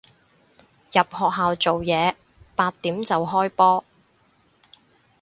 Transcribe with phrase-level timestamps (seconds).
[0.91, 2.15] 入學校做嘢，
[2.55, 3.85] 八點就開波